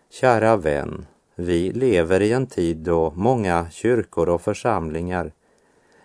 Kära 0.10 0.56
vän, 0.58 1.06
vi 1.36 1.72
lever 1.72 2.22
i 2.22 2.32
en 2.32 2.48
tid 2.48 2.78
då 2.78 3.14
många 3.16 3.70
kyrkor 3.72 4.30
och 4.30 4.42
församlingar 4.42 5.32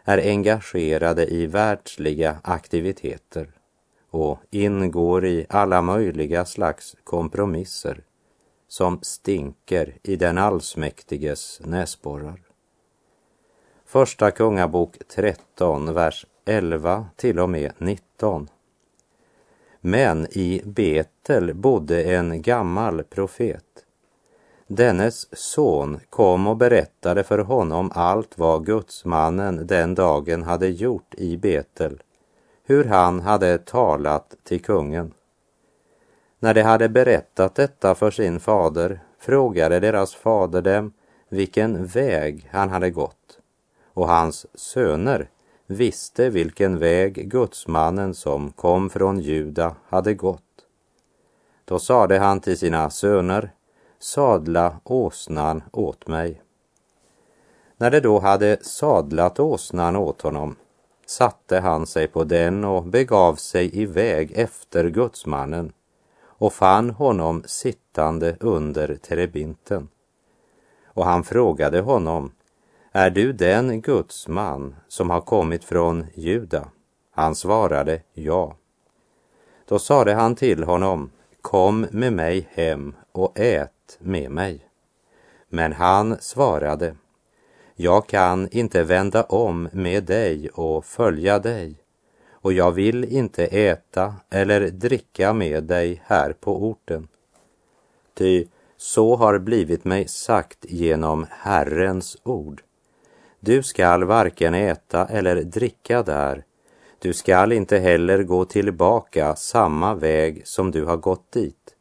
är 0.05 0.19
engagerade 0.19 1.27
i 1.27 1.47
världsliga 1.47 2.37
aktiviteter 2.43 3.51
och 4.11 4.39
ingår 4.51 5.27
i 5.27 5.47
alla 5.49 5.83
möjliga 5.83 6.45
slags 6.45 6.97
kompromisser 7.05 8.05
som 8.69 8.99
stinker 9.03 9.99
i 10.03 10.17
den 10.17 10.39
allsmäktiges 10.39 11.61
näsborrar. 11.65 12.41
Första 13.87 14.31
Kungabok 14.31 14.97
13, 15.09 15.95
vers 15.95 16.27
11 16.47 17.07
till 17.17 17.39
och 17.39 17.51
med 17.51 17.73
19. 17.79 18.49
Men 19.81 20.27
i 20.31 20.63
Betel 20.65 21.55
bodde 21.55 22.03
en 22.03 22.43
gammal 22.43 23.03
profet. 23.03 23.65
Dennes 24.67 25.39
son 25.39 26.01
kom 26.11 26.47
och 26.47 26.57
berättade 26.57 27.25
för 27.25 27.39
honom 27.39 27.91
allt 27.95 28.39
vad 28.39 28.67
gudsmannen 28.67 29.67
den 29.67 29.95
dagen 29.95 30.43
hade 30.43 30.69
gjort 30.69 31.15
i 31.15 31.37
Betel, 31.37 32.03
hur 32.65 32.85
han 32.85 33.21
hade 33.21 33.59
talat 33.59 34.35
till 34.45 34.63
kungen. 34.63 35.13
När 36.39 36.55
de 36.55 36.63
hade 36.63 36.89
berättat 36.89 37.55
detta 37.55 37.95
för 37.95 38.11
sin 38.11 38.41
fader 38.41 39.01
frågade 39.19 39.81
deras 39.81 40.15
fader 40.15 40.63
dem 40.63 40.93
vilken 41.29 41.87
väg 41.87 42.49
han 42.53 42.71
hade 42.71 42.91
gått 42.91 43.39
och 43.95 44.09
hans 44.09 44.47
söner 44.55 45.29
visste 45.67 46.31
vilken 46.31 46.79
väg 46.79 47.31
gudsmannen 47.31 48.15
som 48.15 48.53
kom 48.53 48.91
från 48.91 49.21
Juda 49.21 49.77
hade 49.89 50.15
gått. 50.15 50.43
Då 51.65 51.79
sade 51.79 52.19
han 52.19 52.41
till 52.41 52.59
sina 52.59 52.91
söner, 52.91 53.51
sadla 53.99 54.81
åsnan 54.85 55.63
åt 55.73 56.07
mig. 56.07 56.43
När 57.77 57.91
de 57.91 58.01
då 58.01 58.19
hade 58.19 58.59
sadlat 58.63 59.41
åsnan 59.41 59.97
åt 59.97 60.23
honom 60.23 60.57
satte 61.07 61.61
han 61.61 61.87
sig 61.87 62.09
på 62.09 62.25
den 62.25 62.65
och 62.65 62.83
begav 62.85 63.35
sig 63.35 63.79
iväg 63.79 64.33
efter 64.35 64.89
gudsmannen 64.89 65.73
och 66.23 66.53
fann 66.53 66.91
honom 66.91 67.43
sittande 67.47 68.37
under 68.41 68.95
terebinten. 68.95 69.89
Och 70.85 71.05
han 71.05 71.25
frågade 71.25 71.81
honom, 71.81 72.33
är 72.97 73.11
du 73.11 73.33
den 73.33 73.81
gudsman 73.81 74.77
som 74.89 75.11
har 75.11 75.21
kommit 75.21 75.65
från 75.65 76.07
Juda? 76.15 76.69
Han 77.11 77.35
svarade 77.35 78.03
ja. 78.15 78.57
Då 79.69 79.79
sade 79.79 80.15
han 80.15 80.35
till 80.35 80.65
honom, 80.65 81.11
kom 81.43 81.87
med 81.91 82.13
mig 82.13 82.49
hem 82.51 82.95
och 83.13 83.39
ät 83.39 83.99
med 83.99 84.31
mig. 84.31 84.69
Men 85.49 85.73
han 85.73 86.17
svarade, 86.21 86.97
jag 87.75 88.07
kan 88.07 88.49
inte 88.51 88.83
vända 88.83 89.23
om 89.23 89.69
med 89.73 90.05
dig 90.05 90.49
och 90.49 90.85
följa 90.85 91.39
dig 91.39 91.77
och 92.31 92.53
jag 92.53 92.73
vill 92.73 93.05
inte 93.05 93.47
äta 93.47 94.15
eller 94.31 94.71
dricka 94.71 95.33
med 95.33 95.65
dig 95.65 96.03
här 96.05 96.33
på 96.33 96.65
orten. 96.65 97.09
Ty 98.15 98.47
så 98.77 99.17
har 99.17 99.39
blivit 99.39 99.85
mig 99.85 100.09
sagt 100.09 100.59
genom 100.69 101.27
Herrens 101.31 102.17
ord. 102.23 102.63
Du 103.41 103.63
skall 103.63 104.05
varken 104.05 104.55
äta 104.55 105.07
eller 105.07 105.43
dricka 105.43 106.03
där. 106.03 106.45
Du 106.99 107.13
skall 107.13 107.53
inte 107.53 107.79
heller 107.79 108.23
gå 108.23 108.45
tillbaka 108.45 109.37
samma 109.37 109.95
väg 109.95 110.47
som 110.47 110.71
du 110.71 110.85
har 110.85 110.97
gått 110.97 111.33
dit. 111.33 111.77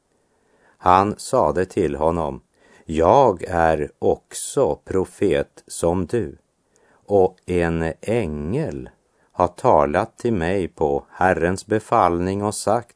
Han 0.78 1.15
sade 1.18 1.65
till 1.65 1.96
honom, 1.96 2.41
jag 2.86 3.44
är 3.48 3.91
också 4.00 4.80
profet 4.86 5.63
som 5.68 6.06
du 6.06 6.38
och 7.06 7.38
en 7.46 7.94
ängel 8.02 8.89
har 9.32 9.48
talat 9.48 10.18
till 10.18 10.34
mig 10.34 10.68
på 10.68 11.06
Herrens 11.10 11.65
befallning 11.65 12.44
och 12.44 12.56
sagt, 12.56 12.96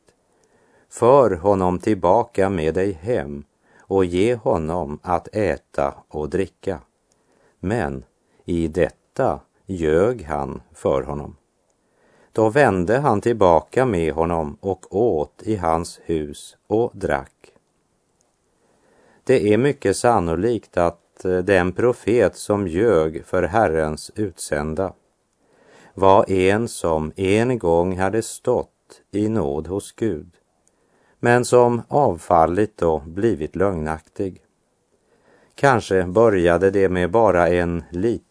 för 0.89 1.31
honom 1.31 1.79
tillbaka 1.79 2.49
med 2.49 2.73
dig 2.73 2.91
hem 2.91 3.43
och 3.79 4.05
ge 4.05 4.35
honom 4.35 4.99
att 5.03 5.35
äta 5.35 5.93
och 6.07 6.29
dricka. 6.29 6.79
Men 7.59 8.03
i 8.49 8.67
detta 8.67 9.39
ljög 9.65 10.23
han 10.23 10.61
för 10.73 11.01
honom. 11.01 11.35
Då 12.31 12.49
vände 12.49 12.97
han 12.97 13.21
tillbaka 13.21 13.85
med 13.85 14.13
honom 14.13 14.57
och 14.59 14.95
åt 14.95 15.43
i 15.43 15.55
hans 15.55 15.99
hus 16.05 16.57
och 16.67 16.91
drack. 16.93 17.53
Det 19.23 19.53
är 19.53 19.57
mycket 19.57 19.97
sannolikt 19.97 20.77
att 20.77 21.25
eh, 21.25 21.37
den 21.37 21.71
profet 21.71 22.35
som 22.35 22.67
ljög 22.67 23.25
för 23.25 23.43
Herrens 23.43 24.11
utsända 24.15 24.93
var 25.93 26.31
en 26.31 26.67
som 26.67 27.11
en 27.15 27.59
gång 27.59 27.97
hade 27.97 28.21
stått 28.21 29.01
i 29.11 29.29
nåd 29.29 29.67
hos 29.67 29.91
Gud, 29.91 30.31
men 31.19 31.45
som 31.45 31.81
avfallit 31.87 32.81
och 32.81 33.01
blivit 33.01 33.55
lögnaktig. 33.55 34.41
Kanske 35.55 36.03
började 36.03 36.71
det 36.71 36.89
med 36.89 37.11
bara 37.11 37.47
en 37.47 37.83
liten 37.91 38.28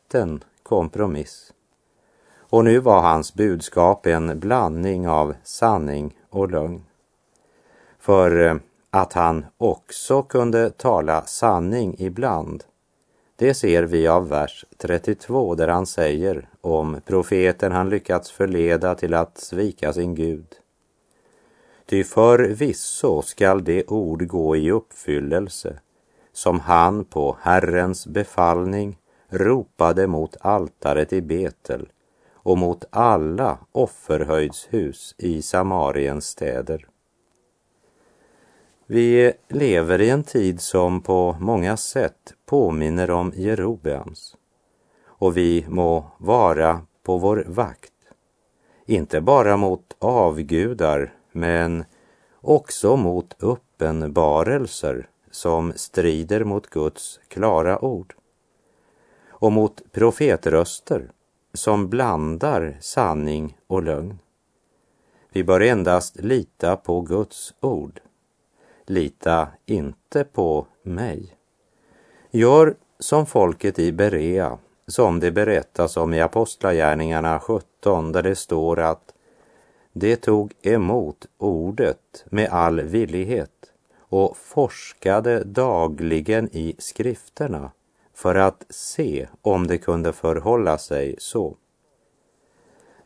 kompromiss. 0.63 1.53
Och 2.39 2.65
nu 2.65 2.79
var 2.79 3.01
hans 3.01 3.35
budskap 3.35 4.07
en 4.07 4.41
blandning 4.41 5.09
av 5.09 5.35
sanning 5.45 6.17
och 6.31 6.51
lögn. 6.51 6.85
För 7.99 8.47
eh, 8.47 8.57
att 8.91 9.13
han 9.13 9.47
också 9.59 10.23
kunde 10.23 10.71
tala 10.71 11.23
sanning 11.23 11.95
ibland, 11.99 12.65
det 13.37 13.55
ser 13.55 13.83
vi 13.83 14.09
av 14.09 14.29
vers 14.29 14.65
32 14.77 15.55
där 15.55 15.69
han 15.69 15.87
säger 15.87 16.49
om 16.61 17.01
profeten 17.07 17.73
han 17.73 17.89
lyckats 17.89 18.31
förleda 18.31 18.95
till 18.95 19.15
att 19.15 19.39
svika 19.39 19.93
sin 19.93 20.15
Gud. 20.15 20.55
Ty 21.87 22.05
förvisso 22.05 23.23
skall 23.23 23.65
det 23.65 23.87
ord 23.87 24.27
gå 24.27 24.57
i 24.57 24.71
uppfyllelse 24.71 25.79
som 26.33 26.61
han 26.61 27.05
på 27.05 27.37
Herrens 27.41 28.07
befallning 28.07 28.99
ropade 29.29 30.07
mot 30.07 30.37
altaret 30.41 31.13
i 31.13 31.23
Betel 31.23 31.89
och 32.33 32.59
mot 32.59 32.85
alla 32.91 33.59
offerhöjdshus 33.73 35.15
i 35.19 35.43
Samariens 35.43 36.27
städer. 36.27 36.87
Vi 38.87 39.33
lever 39.49 40.01
i 40.01 40.11
en 40.11 40.23
tid 40.23 40.61
som 40.61 41.01
på 41.01 41.37
många 41.41 41.77
sätt 41.77 42.35
påminner 42.47 43.11
om 43.11 43.33
Jerobeams 43.37 44.37
och 45.05 45.37
vi 45.37 45.67
må 45.69 46.11
vara 46.19 46.81
på 47.03 47.19
vår 47.19 47.45
vakt, 47.47 47.93
inte 48.87 49.21
bara 49.21 49.57
mot 49.57 49.97
avgudar 49.99 51.15
men 51.33 51.85
också 52.41 52.97
mot 52.97 53.37
uppenbarelser 53.39 55.09
som 55.31 55.73
strider 55.77 56.45
mot 56.45 56.67
Guds 56.67 57.21
klara 57.29 57.85
ord 57.85 58.15
och 59.41 59.53
mot 59.53 59.93
profetröster 59.93 61.11
som 61.55 61.89
blandar 61.89 62.77
sanning 62.81 63.59
och 63.67 63.83
lögn. 63.83 64.19
Vi 65.33 65.45
bör 65.45 65.61
endast 65.61 66.21
lita 66.21 66.77
på 66.77 67.01
Guds 67.01 67.55
ord. 67.61 68.01
Lita 68.87 69.49
inte 69.67 70.25
på 70.25 70.67
mig. 70.83 71.35
Gör 72.31 72.75
som 72.99 73.27
folket 73.27 73.79
i 73.79 73.93
Berea, 73.93 74.59
som 74.87 75.21
det 75.21 75.31
berättas 75.31 75.97
om 75.97 76.15
i 76.15 76.21
Apostlagärningarna 76.21 77.41
17, 77.41 78.13
där 78.13 78.23
det 78.23 78.37
står 78.37 78.81
att 78.81 79.15
det 79.93 80.17
tog 80.17 80.53
emot 80.63 81.27
ordet 81.39 82.25
med 82.27 82.49
all 82.51 82.81
villighet 82.81 83.73
och 83.99 84.37
forskade 84.37 85.45
dagligen 85.45 86.49
i 86.53 86.77
skrifterna 86.79 87.71
för 88.19 88.35
att 88.35 88.65
se 88.71 89.29
om 89.43 89.67
det 89.67 89.79
kunde 89.79 90.13
förhålla 90.13 90.79
sig 90.79 91.15
så. 91.19 91.57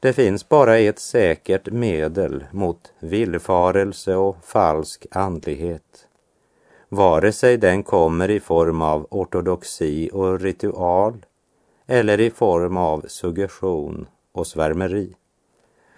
Det 0.01 0.12
finns 0.12 0.48
bara 0.48 0.79
ett 0.79 0.98
säkert 0.98 1.70
medel 1.70 2.44
mot 2.51 2.92
villfarelse 2.98 4.14
och 4.16 4.37
falsk 4.44 5.07
andlighet. 5.11 6.09
Vare 6.88 7.33
sig 7.33 7.57
den 7.57 7.83
kommer 7.83 8.31
i 8.31 8.40
form 8.40 8.83
av 8.83 9.07
ortodoxi 9.11 10.11
och 10.12 10.40
ritual 10.40 11.27
eller 11.87 12.20
i 12.20 12.31
form 12.31 12.77
av 12.77 13.05
suggestion 13.09 14.07
och 14.33 14.46
svärmeri. 14.46 15.16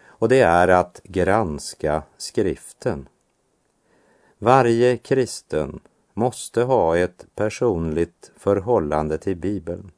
Och 0.06 0.28
det 0.28 0.40
är 0.40 0.68
att 0.68 1.00
granska 1.04 2.02
skriften. 2.16 3.08
Varje 4.38 4.96
kristen 4.96 5.80
måste 6.14 6.62
ha 6.62 6.96
ett 6.98 7.26
personligt 7.34 8.32
förhållande 8.36 9.18
till 9.18 9.36
Bibeln. 9.36 9.90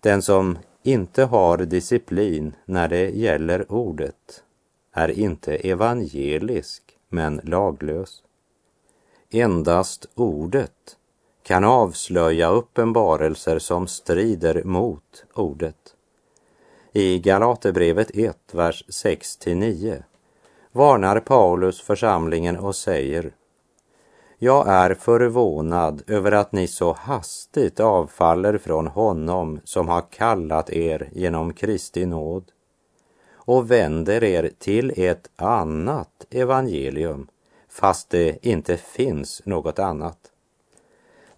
Den 0.00 0.22
som 0.22 0.58
inte 0.82 1.24
har 1.24 1.58
disciplin 1.58 2.54
när 2.64 2.88
det 2.88 3.10
gäller 3.10 3.72
ordet 3.72 4.44
är 4.92 5.08
inte 5.08 5.54
evangelisk 5.56 6.82
men 7.08 7.40
laglös. 7.44 8.22
Endast 9.30 10.06
ordet 10.14 10.96
kan 11.42 11.64
avslöja 11.64 12.48
uppenbarelser 12.48 13.58
som 13.58 13.86
strider 13.86 14.64
mot 14.64 15.24
ordet. 15.34 15.94
I 16.92 17.18
Galaterbrevet 17.18 18.10
1, 18.14 18.36
vers 18.52 18.84
6-9 18.88 20.02
varnar 20.72 21.20
Paulus 21.20 21.80
församlingen 21.80 22.56
och 22.56 22.76
säger 22.76 23.32
jag 24.38 24.68
är 24.68 24.94
förvånad 24.94 26.02
över 26.06 26.32
att 26.32 26.52
ni 26.52 26.66
så 26.66 26.92
hastigt 26.92 27.80
avfaller 27.80 28.58
från 28.58 28.86
honom 28.86 29.60
som 29.64 29.88
har 29.88 30.04
kallat 30.10 30.70
er 30.70 31.08
genom 31.12 31.52
Kristi 31.52 32.06
nåd 32.06 32.44
och 33.32 33.70
vänder 33.70 34.24
er 34.24 34.50
till 34.58 34.92
ett 34.96 35.30
annat 35.36 36.26
evangelium 36.30 37.28
fast 37.68 38.10
det 38.10 38.46
inte 38.46 38.76
finns 38.76 39.42
något 39.44 39.78
annat. 39.78 40.18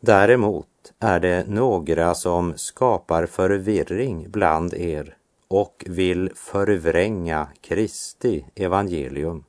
Däremot 0.01 0.67
är 0.99 1.21
det 1.21 1.45
några 1.49 2.15
som 2.15 2.53
skapar 2.57 3.27
förvirring 3.27 4.31
bland 4.31 4.75
er 4.75 5.17
och 5.49 5.85
vill 5.89 6.31
förvränga 6.35 7.49
Kristi 7.61 8.47
evangelium. 8.55 9.45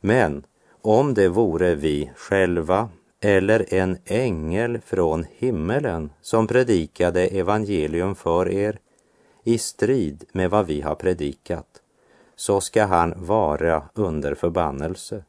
Men 0.00 0.44
om 0.86 1.14
det 1.14 1.28
vore 1.28 1.74
vi 1.74 2.10
själva 2.16 2.88
eller 3.20 3.74
en 3.74 3.98
ängel 4.04 4.80
från 4.80 5.24
himmelen 5.30 6.10
som 6.20 6.46
predikade 6.46 7.26
evangelium 7.26 8.14
för 8.14 8.48
er 8.48 8.78
i 9.44 9.58
strid 9.58 10.24
med 10.32 10.50
vad 10.50 10.66
vi 10.66 10.80
har 10.80 10.94
predikat, 10.94 11.66
så 12.36 12.60
ska 12.60 12.84
han 12.84 13.14
vara 13.16 13.82
under 13.94 14.34
förbannelse. 14.34 15.24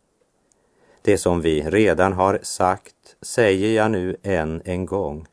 Det 1.02 1.18
som 1.18 1.42
vi 1.42 1.62
redan 1.62 2.14
har 2.14 2.40
sagt 2.44 3.16
säger 3.22 3.76
jag 3.76 3.92
nu 3.92 4.16
än 4.24 4.62
en 4.66 4.86
gång. 4.86 5.26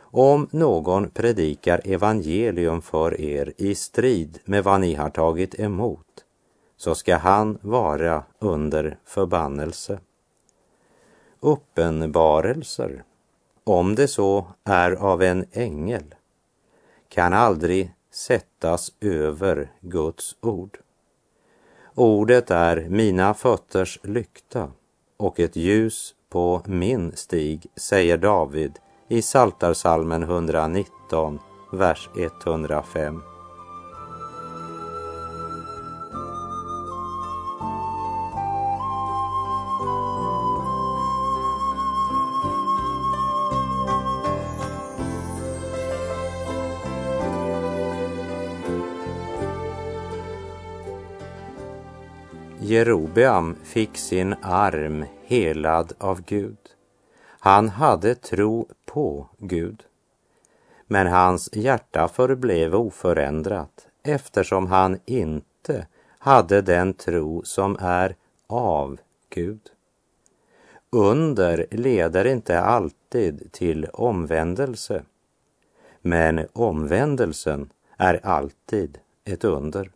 Om 0.00 0.48
någon 0.50 1.10
predikar 1.10 1.80
evangelium 1.84 2.82
för 2.82 3.20
er 3.20 3.52
i 3.56 3.74
strid 3.74 4.38
med 4.44 4.64
vad 4.64 4.80
ni 4.80 4.94
har 4.94 5.10
tagit 5.10 5.60
emot, 5.60 6.24
så 6.80 6.94
ska 6.94 7.16
han 7.16 7.58
vara 7.62 8.24
under 8.38 8.98
förbannelse. 9.04 10.00
Uppenbarelser, 11.40 13.04
om 13.64 13.94
det 13.94 14.08
så 14.08 14.46
är 14.64 14.92
av 14.92 15.22
en 15.22 15.44
ängel, 15.52 16.14
kan 17.08 17.32
aldrig 17.32 17.94
sättas 18.10 18.92
över 19.00 19.72
Guds 19.80 20.36
ord. 20.40 20.78
Ordet 21.94 22.50
är 22.50 22.86
mina 22.88 23.34
fötters 23.34 24.00
lykta 24.02 24.72
och 25.16 25.40
ett 25.40 25.56
ljus 25.56 26.14
på 26.28 26.62
min 26.66 27.16
stig, 27.16 27.66
säger 27.76 28.18
David 28.18 28.78
i 29.08 29.22
Saltarsalmen 29.22 30.22
119, 30.22 31.38
vers 31.72 32.08
105. 32.16 33.29
Jerobeam 52.80 53.56
fick 53.62 53.96
sin 53.96 54.34
arm 54.42 55.04
helad 55.24 55.92
av 55.98 56.22
Gud. 56.22 56.58
Han 57.22 57.68
hade 57.68 58.14
tro 58.14 58.68
på 58.86 59.28
Gud. 59.38 59.82
Men 60.86 61.06
hans 61.06 61.50
hjärta 61.52 62.08
förblev 62.08 62.74
oförändrat 62.74 63.88
eftersom 64.02 64.66
han 64.66 64.98
inte 65.04 65.86
hade 66.18 66.62
den 66.62 66.94
tro 66.94 67.42
som 67.44 67.76
är 67.80 68.16
av 68.46 68.98
Gud. 69.30 69.70
Under 70.90 71.66
leder 71.70 72.26
inte 72.26 72.60
alltid 72.60 73.52
till 73.52 73.84
omvändelse, 73.84 75.02
men 76.02 76.46
omvändelsen 76.52 77.72
är 77.96 78.26
alltid 78.26 78.98
ett 79.24 79.44
under. 79.44 79.90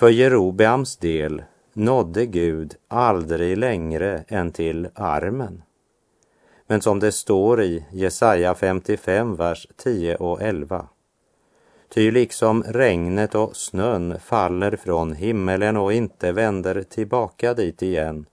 För 0.00 0.10
Jerobeams 0.10 0.96
del 0.96 1.42
nådde 1.72 2.26
Gud 2.26 2.74
aldrig 2.88 3.58
längre 3.58 4.24
än 4.28 4.52
till 4.52 4.88
armen. 4.94 5.62
Men 6.66 6.80
som 6.80 7.00
det 7.00 7.12
står 7.12 7.62
i 7.62 7.84
Jesaja 7.92 8.54
55, 8.54 9.36
vers 9.36 9.68
10 9.76 10.16
och 10.16 10.42
11. 10.42 10.88
Ty 11.88 12.10
liksom 12.10 12.62
regnet 12.62 13.34
och 13.34 13.56
snön 13.56 14.20
faller 14.20 14.76
från 14.76 15.12
himmelen 15.12 15.76
och 15.76 15.92
inte 15.92 16.32
vänder 16.32 16.82
tillbaka 16.82 17.54
dit 17.54 17.82
igen 17.82 18.26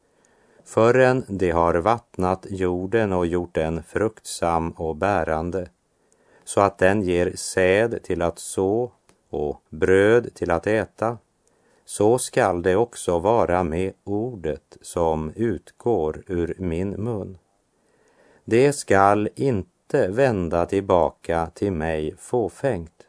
förrän 0.66 1.26
det 1.28 1.52
har 1.52 1.76
vattnat 1.76 2.46
jorden 2.50 3.14
och 3.14 3.28
gjort 3.28 3.56
den 3.56 3.84
fruktsam 3.84 4.72
och 4.72 4.96
bärande 4.96 5.70
så 6.44 6.62
att 6.62 6.78
den 6.78 7.02
ger 7.02 7.32
säd 7.36 8.04
till 8.04 8.22
att 8.22 8.40
så 8.40 8.92
och 9.30 9.62
bröd 9.70 10.34
till 10.34 10.52
att 10.52 10.68
äta 10.68 11.18
så 11.88 12.18
skall 12.18 12.62
det 12.62 12.76
också 12.76 13.20
vara 13.20 13.64
med 13.64 13.94
ordet 14.04 14.78
som 14.82 15.32
utgår 15.36 16.24
ur 16.28 16.56
min 16.58 16.90
mun. 16.90 17.38
Det 18.46 18.74
skall 18.74 19.30
inte 19.36 20.08
vända 20.08 20.66
tillbaka 20.66 21.52
till 21.54 21.72
mig 21.72 22.16
fåfängt, 22.18 23.08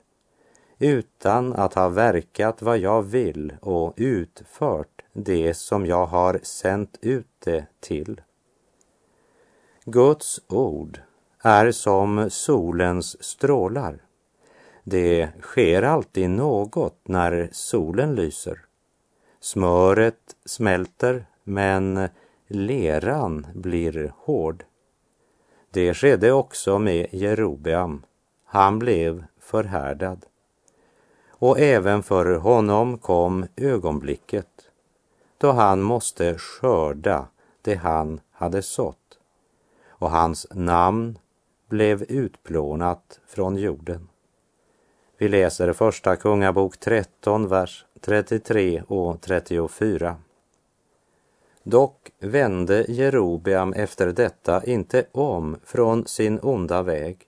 utan 0.78 1.52
att 1.52 1.74
ha 1.74 1.88
verkat 1.88 2.62
vad 2.62 2.78
jag 2.78 3.02
vill 3.02 3.52
och 3.60 3.94
utfört 3.96 5.04
det 5.12 5.54
som 5.54 5.86
jag 5.86 6.06
har 6.06 6.40
sänt 6.42 6.98
ut 7.00 7.30
det 7.44 7.66
till. 7.80 8.20
Guds 9.84 10.40
ord 10.48 11.00
är 11.42 11.70
som 11.70 12.30
solens 12.30 13.24
strålar. 13.24 14.02
Det 14.84 15.28
sker 15.40 15.82
alltid 15.82 16.30
något 16.30 17.00
när 17.08 17.48
solen 17.52 18.14
lyser. 18.14 18.67
Smöret 19.40 20.36
smälter, 20.44 21.26
men 21.44 22.08
leran 22.46 23.46
blir 23.54 24.12
hård. 24.16 24.64
Det 25.70 25.94
skedde 25.94 26.32
också 26.32 26.78
med 26.78 27.06
Jerobeam. 27.10 28.02
Han 28.44 28.78
blev 28.78 29.24
förhärdad. 29.40 30.26
Och 31.28 31.60
även 31.60 32.02
för 32.02 32.34
honom 32.34 32.98
kom 32.98 33.46
ögonblicket 33.56 34.70
då 35.38 35.52
han 35.52 35.82
måste 35.82 36.38
skörda 36.38 37.26
det 37.62 37.74
han 37.74 38.20
hade 38.32 38.62
sått 38.62 39.18
och 39.88 40.10
hans 40.10 40.46
namn 40.50 41.18
blev 41.68 42.02
utplånat 42.02 43.20
från 43.26 43.56
jorden. 43.56 44.08
Vi 45.18 45.28
läser 45.28 45.72
första 45.72 46.16
Kungabok 46.16 46.76
13, 46.80 47.48
vers 47.48 47.86
33 48.00 48.82
och 48.88 49.20
34. 49.20 50.16
Dock 51.62 52.10
vände 52.20 52.84
Jerobeam 52.88 53.72
efter 53.72 54.06
detta 54.06 54.64
inte 54.64 55.04
om 55.12 55.56
från 55.64 56.06
sin 56.06 56.40
onda 56.42 56.82
väg, 56.82 57.18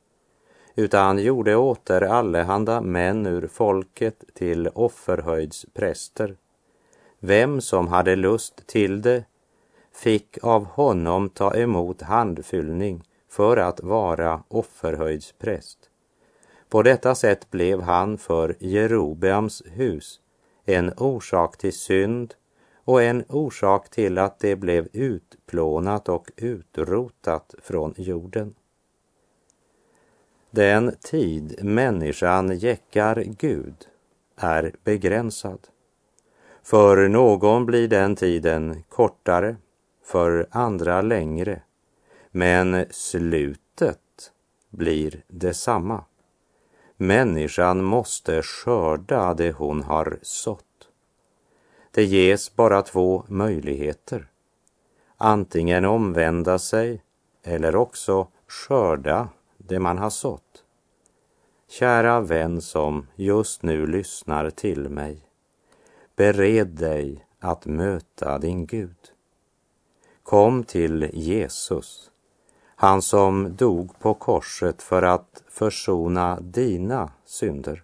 utan 0.75 1.19
gjorde 1.19 1.57
åter 1.57 2.03
allehanda 2.03 2.81
män 2.81 3.27
ur 3.27 3.47
folket 3.47 4.25
till 4.35 4.69
offerhöjdspräster. 4.69 6.37
Vem 7.19 7.61
som 7.61 7.89
hade 7.89 8.17
lust 8.17 8.67
till 8.67 9.03
det 9.03 9.25
fick 9.93 10.39
av 10.43 10.65
honom 10.65 11.29
ta 11.29 11.57
emot 11.57 12.03
handfyllning 12.03 13.03
för 13.29 13.57
att 13.57 13.83
vara 13.83 14.43
offerhöjdspräst. 14.49 15.79
På 16.69 16.83
detta 16.83 17.15
sätt 17.15 17.51
blev 17.51 17.81
han 17.81 18.19
för 18.19 18.57
Jerobeams 18.59 19.63
hus 19.67 20.21
en 20.65 20.93
orsak 20.97 21.57
till 21.57 21.73
synd 21.73 22.35
och 22.85 23.03
en 23.03 23.25
orsak 23.29 23.89
till 23.89 24.19
att 24.19 24.39
det 24.39 24.57
blev 24.57 24.89
utplånat 24.93 26.09
och 26.09 26.31
utrotat 26.37 27.55
från 27.63 27.95
jorden. 27.97 28.55
Den 30.51 30.97
tid 31.01 31.65
människan 31.65 32.59
jäckar 32.59 33.25
Gud 33.39 33.75
är 34.37 34.75
begränsad. 34.85 35.69
För 36.63 37.09
någon 37.09 37.67
blir 37.67 37.89
den 37.89 38.17
tiden 38.17 38.83
kortare, 38.89 39.57
för 40.05 40.47
andra 40.51 41.03
längre, 41.03 41.63
men 42.31 42.85
slutet 42.91 44.33
blir 44.71 45.23
detsamma. 45.29 46.05
Människan 47.03 47.85
måste 47.85 48.43
skörda 48.43 49.35
det 49.35 49.53
hon 49.53 49.83
har 49.83 50.19
sått. 50.23 50.89
Det 51.91 52.05
ges 52.05 52.57
bara 52.57 52.83
två 52.83 53.25
möjligheter. 53.29 54.31
Antingen 55.17 55.85
omvända 55.85 56.59
sig 56.59 57.03
eller 57.43 57.77
också 57.77 58.29
skörda 58.49 59.29
det 59.59 59.79
man 59.79 59.99
har 59.99 60.11
sått. 60.11 60.65
Kära 61.69 62.21
vän 62.21 62.61
som 62.61 63.07
just 63.17 63.63
nu 63.63 63.87
lyssnar 63.87 64.51
till 64.51 64.89
mig. 64.89 65.23
Bered 66.17 66.69
dig 66.69 67.27
att 67.39 67.67
möta 67.67 68.39
din 68.39 68.67
Gud. 68.67 69.13
Kom 70.23 70.65
till 70.65 71.11
Jesus, 71.13 72.10
han 72.81 73.03
som 73.03 73.57
dog 73.57 73.99
på 73.99 74.15
korset 74.15 74.83
för 74.83 75.03
att 75.03 75.43
försona 75.49 76.41
dina 76.41 77.13
synder. 77.25 77.83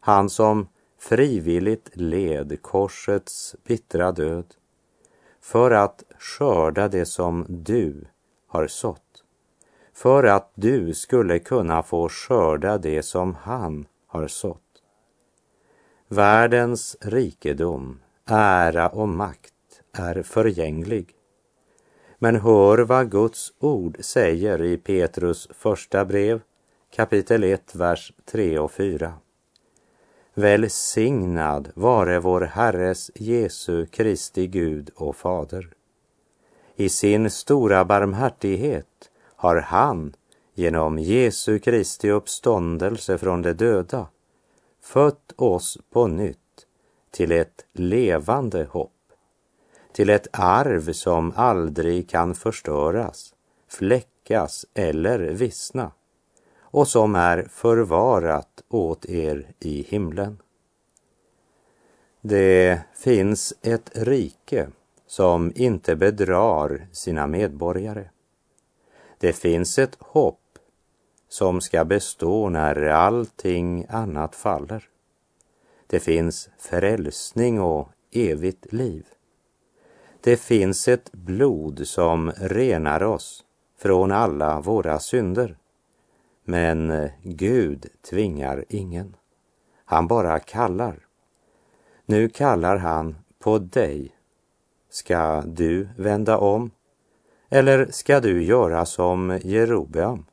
Han 0.00 0.30
som 0.30 0.68
frivilligt 0.98 1.90
led 1.96 2.62
korsets 2.62 3.56
bittra 3.66 4.12
död 4.12 4.54
för 5.40 5.70
att 5.70 6.02
skörda 6.18 6.88
det 6.88 7.06
som 7.06 7.44
du 7.48 8.06
har 8.46 8.66
sått, 8.66 9.24
för 9.94 10.24
att 10.24 10.52
du 10.54 10.94
skulle 10.94 11.38
kunna 11.38 11.82
få 11.82 12.08
skörda 12.08 12.78
det 12.78 13.02
som 13.02 13.34
han 13.34 13.86
har 14.06 14.26
sått. 14.26 14.82
Världens 16.08 16.96
rikedom, 17.00 18.00
ära 18.24 18.88
och 18.88 19.08
makt 19.08 19.82
är 19.92 20.22
förgänglig. 20.22 21.12
Men 22.18 22.36
hör 22.36 22.78
vad 22.78 23.10
Guds 23.10 23.52
ord 23.58 23.96
säger 24.00 24.62
i 24.62 24.76
Petrus 24.76 25.48
första 25.50 26.04
brev, 26.04 26.40
kapitel 26.90 27.44
1, 27.44 27.74
vers 27.74 28.12
3 28.24 28.58
och 28.58 28.72
4. 28.72 29.14
Välsignad 30.34 31.68
vare 31.74 32.18
vår 32.20 32.40
Herres 32.40 33.10
Jesu 33.14 33.86
Kristi 33.86 34.46
Gud 34.46 34.90
och 34.94 35.16
Fader. 35.16 35.68
I 36.76 36.88
sin 36.88 37.30
stora 37.30 37.84
barmhärtighet 37.84 39.10
har 39.36 39.56
han 39.56 40.12
genom 40.54 40.98
Jesu 40.98 41.58
Kristi 41.58 42.10
uppståndelse 42.10 43.18
från 43.18 43.42
de 43.42 43.52
döda 43.52 44.06
fött 44.82 45.32
oss 45.36 45.78
på 45.90 46.06
nytt 46.06 46.66
till 47.10 47.32
ett 47.32 47.64
levande 47.72 48.64
hopp, 48.70 48.95
till 49.96 50.10
ett 50.10 50.28
arv 50.32 50.92
som 50.92 51.32
aldrig 51.36 52.08
kan 52.08 52.34
förstöras, 52.34 53.34
fläckas 53.68 54.66
eller 54.74 55.18
vissna 55.18 55.90
och 56.60 56.88
som 56.88 57.14
är 57.14 57.42
förvarat 57.42 58.62
åt 58.68 59.06
er 59.06 59.54
i 59.60 59.82
himlen. 59.82 60.42
Det 62.20 62.80
finns 62.94 63.54
ett 63.62 63.90
rike 63.94 64.68
som 65.06 65.52
inte 65.54 65.96
bedrar 65.96 66.86
sina 66.92 67.26
medborgare. 67.26 68.08
Det 69.18 69.32
finns 69.32 69.78
ett 69.78 69.96
hopp 70.00 70.58
som 71.28 71.60
ska 71.60 71.84
bestå 71.84 72.48
när 72.48 72.88
allting 72.88 73.86
annat 73.88 74.34
faller. 74.34 74.88
Det 75.86 76.00
finns 76.00 76.48
frälsning 76.58 77.60
och 77.60 77.88
evigt 78.12 78.72
liv. 78.72 79.06
Det 80.26 80.36
finns 80.36 80.88
ett 80.88 81.12
blod 81.12 81.88
som 81.88 82.32
renar 82.36 83.02
oss 83.02 83.44
från 83.78 84.12
alla 84.12 84.60
våra 84.60 84.98
synder. 84.98 85.58
Men 86.44 87.08
Gud 87.22 87.86
tvingar 88.10 88.64
ingen. 88.68 89.16
Han 89.84 90.06
bara 90.06 90.38
kallar. 90.38 91.06
Nu 92.06 92.28
kallar 92.28 92.76
han 92.76 93.16
på 93.38 93.58
dig. 93.58 94.16
Ska 94.90 95.40
du 95.40 95.88
vända 95.96 96.38
om? 96.38 96.70
Eller 97.48 97.86
ska 97.90 98.20
du 98.20 98.42
göra 98.42 98.86
som 98.86 99.40
Jerobeam? 99.42 100.26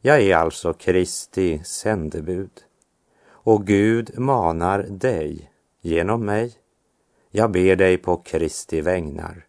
Jag 0.00 0.20
är 0.20 0.36
alltså 0.36 0.72
Kristi 0.72 1.60
sändebud 1.64 2.52
och 3.28 3.66
Gud 3.66 4.18
manar 4.18 4.82
dig 4.82 5.50
genom 5.80 6.24
mig. 6.24 6.65
Jag 7.38 7.50
ber 7.50 7.76
dig 7.76 7.98
på 7.98 8.16
Kristi 8.16 8.80
vägnar. 8.80 9.46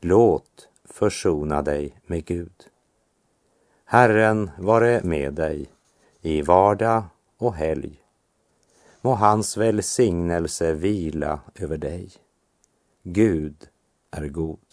Låt 0.00 0.68
försona 0.84 1.62
dig 1.62 1.96
med 2.06 2.24
Gud. 2.24 2.68
Herren 3.84 4.50
vare 4.58 5.00
med 5.04 5.34
dig 5.34 5.66
i 6.20 6.42
vardag 6.42 7.04
och 7.38 7.54
helg. 7.54 8.02
Må 9.00 9.14
hans 9.14 9.56
välsignelse 9.56 10.72
vila 10.72 11.40
över 11.54 11.76
dig. 11.76 12.10
Gud 13.02 13.68
är 14.10 14.28
god. 14.28 14.71